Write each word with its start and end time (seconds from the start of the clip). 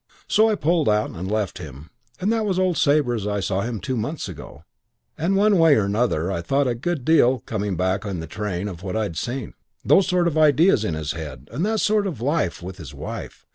So 0.27 0.49
I 0.49 0.55
pulled 0.55 0.89
out 0.89 1.11
and 1.11 1.29
left 1.31 1.59
him; 1.59 1.91
and 2.19 2.33
that 2.33 2.43
was 2.43 2.57
old 2.57 2.75
Sabre 2.75 3.13
as 3.13 3.27
I 3.27 3.39
saw 3.39 3.61
him 3.61 3.79
two 3.79 3.95
months 3.95 4.27
ago; 4.27 4.63
and 5.15 5.35
one 5.35 5.59
way 5.59 5.75
and 5.75 5.85
another 5.85 6.31
I 6.31 6.41
thought 6.41 6.65
a 6.67 6.73
good 6.73 7.05
deal 7.05 7.41
coming 7.41 7.75
back 7.77 8.03
in 8.03 8.19
the 8.19 8.25
train 8.25 8.67
of 8.67 8.81
what 8.81 8.97
I 8.97 9.03
had 9.03 9.15
seen. 9.15 9.53
Those 9.85 10.07
sort 10.07 10.27
of 10.27 10.39
ideas 10.39 10.83
in 10.83 10.95
his 10.95 11.11
head 11.11 11.47
and 11.51 11.63
that 11.67 11.81
sort 11.81 12.07
of 12.07 12.19
life 12.19 12.63
with 12.63 12.77
his 12.77 12.95
wife. 12.95 13.45